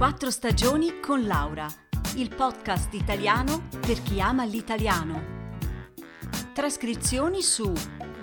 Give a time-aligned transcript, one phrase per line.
[0.00, 1.66] Quattro stagioni con Laura,
[2.14, 5.58] il podcast italiano per chi ama l'italiano.
[6.54, 7.70] Trascrizioni su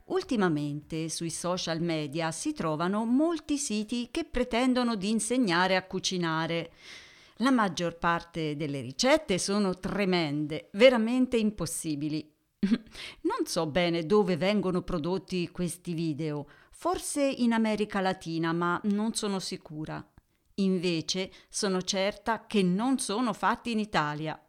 [0.05, 6.71] Ultimamente sui social media si trovano molti siti che pretendono di insegnare a cucinare.
[7.37, 12.27] La maggior parte delle ricette sono tremende, veramente impossibili.
[13.21, 16.47] Non so bene dove vengono prodotti questi video,
[16.79, 20.01] forse in America Latina, ma non sono sicura.
[20.55, 24.41] Invece sono certa che non sono fatti in Italia.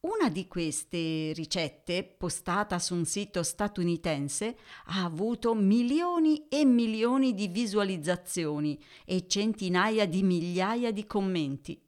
[0.00, 7.46] Una di queste ricette, postata su un sito statunitense, ha avuto milioni e milioni di
[7.46, 11.80] visualizzazioni e centinaia di migliaia di commenti.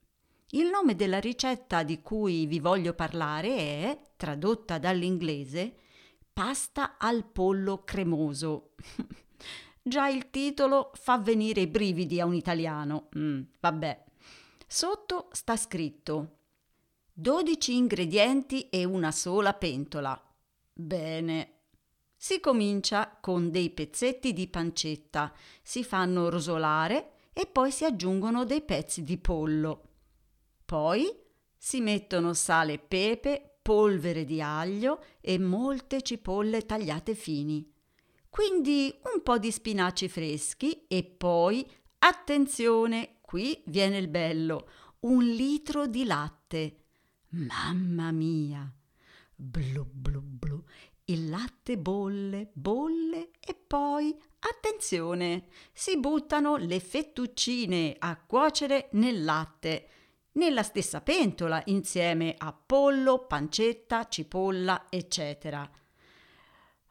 [0.50, 5.74] Il nome della ricetta di cui vi voglio parlare è, tradotta dall'inglese,
[6.32, 8.74] pasta al pollo cremoso.
[9.82, 13.08] Già il titolo fa venire i brividi a un italiano.
[13.16, 14.04] Mm, vabbè.
[14.66, 16.38] Sotto sta scritto
[17.12, 20.20] 12 ingredienti e una sola pentola.
[20.72, 21.52] Bene.
[22.14, 28.62] Si comincia con dei pezzetti di pancetta, si fanno rosolare e poi si aggiungono dei
[28.62, 29.82] pezzi di pollo.
[30.64, 31.06] Poi
[31.56, 37.72] si mettono sale e pepe, polvere di aglio e molte cipolle tagliate fini.
[38.36, 41.66] Quindi un po' di spinaci freschi e poi,
[42.00, 44.68] attenzione, qui viene il bello,
[45.00, 46.84] un litro di latte.
[47.30, 48.70] Mamma mia!
[49.34, 50.62] Blu blu blu.
[51.06, 59.88] Il latte bolle, bolle e poi, attenzione, si buttano le fettuccine a cuocere nel latte,
[60.32, 65.66] nella stessa pentola insieme a pollo, pancetta, cipolla, eccetera.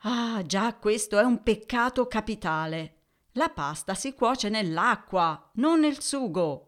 [0.07, 2.93] Ah, già questo è un peccato capitale.
[3.33, 6.67] La pasta si cuoce nell'acqua, non nel sugo.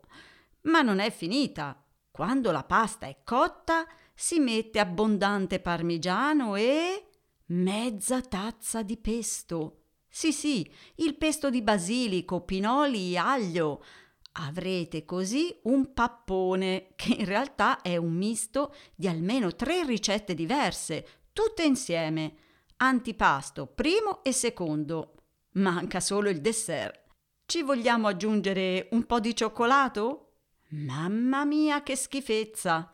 [0.62, 1.80] Ma non è finita.
[2.10, 7.10] Quando la pasta è cotta, si mette abbondante parmigiano e
[7.48, 9.84] mezza tazza di pesto.
[10.10, 13.84] Sì, sì, il pesto di basilico, pinoli e aglio.
[14.32, 21.08] Avrete così un pappone che in realtà è un misto di almeno tre ricette diverse,
[21.34, 22.46] tutte insieme
[22.78, 25.14] antipasto primo e secondo.
[25.54, 27.06] Manca solo il dessert.
[27.46, 30.34] Ci vogliamo aggiungere un po' di cioccolato?
[30.70, 32.92] Mamma mia, che schifezza!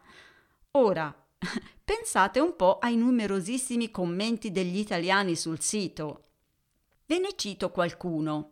[0.71, 1.13] Ora,
[1.83, 6.29] pensate un po' ai numerosissimi commenti degli italiani sul sito.
[7.05, 8.51] Ve ne cito qualcuno.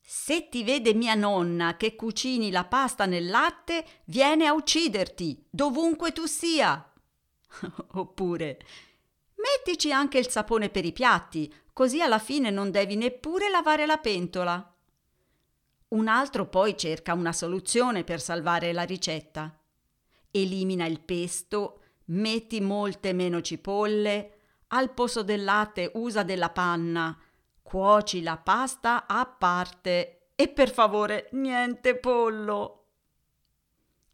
[0.00, 6.12] Se ti vede mia nonna che cucini la pasta nel latte, viene a ucciderti, dovunque
[6.12, 6.92] tu sia.
[7.94, 8.58] Oppure,
[9.46, 13.98] Mettici anche il sapone per i piatti, così alla fine non devi neppure lavare la
[13.98, 14.74] pentola.
[15.88, 19.56] Un altro poi cerca una soluzione per salvare la ricetta.
[20.30, 24.32] Elimina il pesto, metti molte meno cipolle,
[24.68, 27.16] al posto del latte usa della panna,
[27.62, 32.85] cuoci la pasta a parte e per favore niente pollo.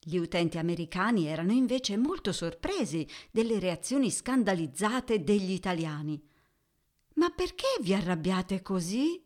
[0.04, 6.20] Gli utenti americani erano invece molto sorpresi delle reazioni scandalizzate degli italiani.
[7.14, 9.22] Ma perché vi arrabbiate così?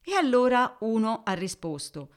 [0.00, 2.10] E allora uno ha risposto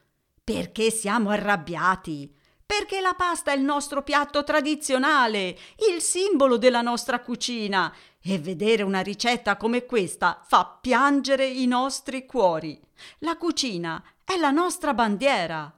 [0.44, 2.32] Perché siamo arrabbiati?
[2.64, 5.58] Perché la pasta è il nostro piatto tradizionale,
[5.92, 7.92] il simbolo della nostra cucina,
[8.22, 12.80] e vedere una ricetta come questa fa piangere i nostri cuori.
[13.18, 15.76] La cucina è la nostra bandiera.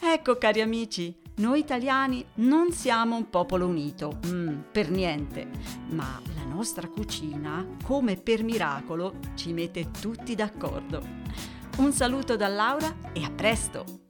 [0.00, 5.48] Ecco cari amici, noi italiani non siamo un popolo unito, mm, per niente,
[5.90, 11.02] ma la nostra cucina, come per miracolo, ci mette tutti d'accordo.
[11.78, 14.07] Un saluto da Laura e a presto!